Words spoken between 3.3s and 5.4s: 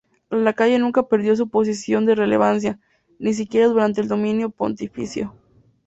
siquiera durante el dominio pontificio.